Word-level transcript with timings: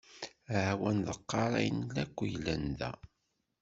Aha-w 0.55 0.81
ad 0.89 0.95
nḍeqqer 0.97 1.51
ayen 1.59 1.81
akk 2.03 2.17
yellan 2.31 2.65
da. 2.79 2.91